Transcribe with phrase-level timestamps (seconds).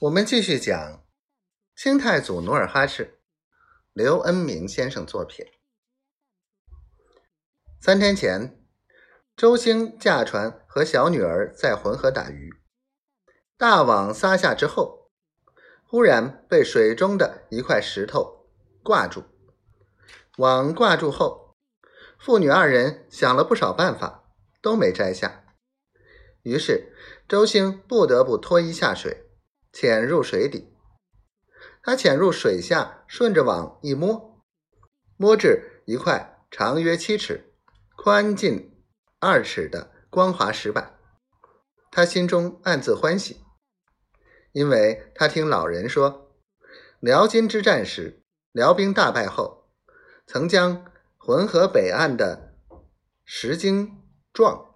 [0.00, 1.02] 我们继续讲
[1.74, 3.18] 清太祖努尔哈赤，
[3.94, 5.46] 刘恩明先生作品。
[7.80, 8.62] 三天前，
[9.34, 12.52] 周兴驾船和小女儿在浑河打鱼，
[13.56, 15.10] 大网撒下之后，
[15.86, 18.50] 忽然被水中的一块石头
[18.82, 19.24] 挂住。
[20.36, 21.56] 网挂住后，
[22.18, 24.28] 父女二人想了不少办法，
[24.60, 25.54] 都没摘下。
[26.42, 26.94] 于是
[27.26, 29.22] 周兴不得不脱衣下水。
[29.78, 30.74] 潜入水底，
[31.82, 34.42] 他潜入水下，顺着网一摸，
[35.18, 37.52] 摸至一块长约七尺、
[37.94, 38.74] 宽近
[39.20, 40.98] 二尺的光滑石板。
[41.90, 43.44] 他心中暗自欢喜，
[44.52, 46.34] 因为他听老人说，
[46.98, 49.68] 辽金之战时，辽兵大败后，
[50.26, 52.56] 曾将浑河北岸的
[53.26, 54.74] 石精状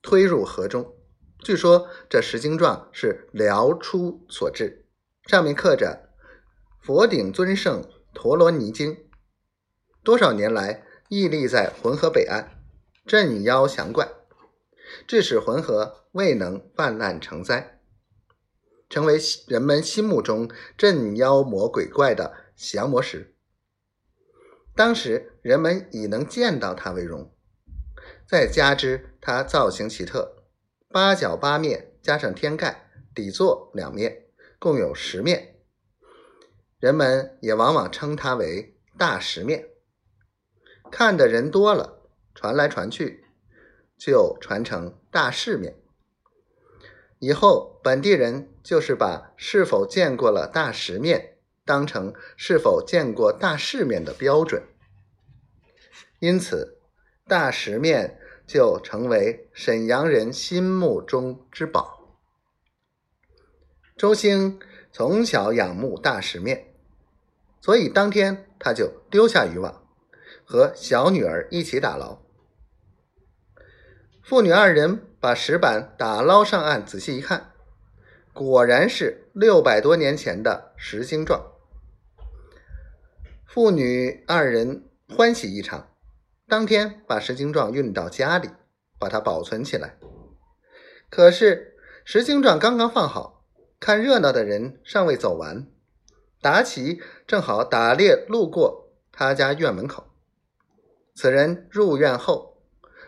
[0.00, 0.97] 推入河中。
[1.42, 4.86] 据说这石经状是辽初所制，
[5.24, 6.10] 上面刻着
[6.82, 9.06] “佛顶尊圣陀罗尼经”，
[10.02, 12.60] 多少年来屹立在浑河北岸，
[13.06, 14.08] 镇妖降怪，
[15.06, 17.80] 致使浑河未能泛滥成灾，
[18.90, 23.36] 成为人们心目中镇妖魔鬼怪的降魔石。
[24.74, 27.32] 当时人们以能见到它为荣，
[28.26, 30.37] 再加之它造型奇特。
[30.90, 34.24] 八角八面，加上天盖，底座两面，
[34.58, 35.56] 共有十面。
[36.78, 39.68] 人们也往往称它为大石面。
[40.90, 43.26] 看的人多了，传来传去，
[43.98, 45.76] 就传成大世面。
[47.18, 54.62] 以后本地人就是把是否见过了大石面当成是否见过大世面的标准，
[56.18, 56.80] 因此
[57.26, 58.18] 大石面。
[58.48, 62.16] 就成为沈阳人心目中之宝。
[63.94, 64.58] 周兴
[64.90, 66.74] 从小仰慕大石面，
[67.60, 69.86] 所以当天他就丢下渔网，
[70.46, 72.22] 和小女儿一起打捞。
[74.22, 77.52] 父女二人把石板打捞上岸，仔细一看，
[78.32, 81.52] 果然是六百多年前的石精状。
[83.46, 85.88] 父女二人欢喜异常。
[86.48, 88.48] 当天把石精状运到家里，
[88.98, 89.98] 把它保存起来。
[91.10, 91.76] 可是
[92.06, 93.44] 石精状刚刚放好，
[93.78, 95.66] 看热闹的人尚未走完，
[96.40, 100.08] 达奇正好打猎路过他家院门口。
[101.14, 102.62] 此人入院后，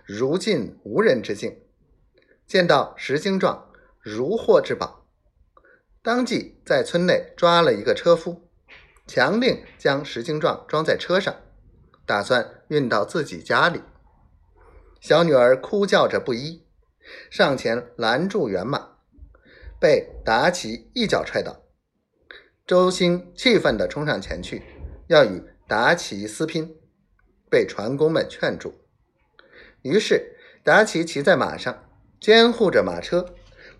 [0.04, 1.62] 如进无人之境，
[2.46, 3.70] 见到石精状
[4.00, 5.06] 如获至宝，
[6.02, 8.50] 当即在村内抓了一个车夫，
[9.06, 11.34] 强令将石精状装在车上。
[12.10, 13.82] 打算运到自己家里，
[15.00, 16.66] 小女儿哭叫着不依，
[17.31, 18.97] 上前拦住辕马，
[19.78, 21.62] 被达奇一脚踹倒。
[22.66, 24.60] 周兴气愤地冲上前去，
[25.06, 26.75] 要与达奇私拼，
[27.49, 28.75] 被船工们劝住。
[29.82, 31.88] 于是达奇骑在马上，
[32.20, 33.25] 监护着马车，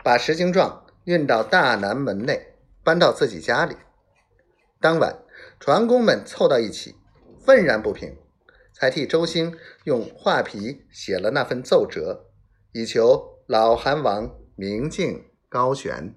[0.05, 2.55] 把石精状运到大南门内，
[2.85, 3.75] 搬到自己家里。
[4.81, 5.19] 当晚，
[5.59, 6.95] 船工们凑到一起。
[7.45, 8.17] 愤然不平，
[8.73, 12.27] 才替周兴用画皮写了那份奏折，
[12.73, 16.15] 以求老韩王明镜高悬。